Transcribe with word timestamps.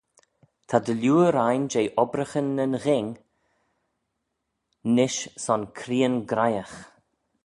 Ta 0.67 0.77
dy 0.85 0.93
liooar 1.01 1.35
ain 1.45 1.63
jeh 1.71 1.93
obbraghyn 2.01 2.47
nyn 2.57 2.73
ghing, 2.83 3.09
nish 4.95 5.21
son 5.43 5.61
creeyn 5.77 6.15
graihagh. 6.29 6.77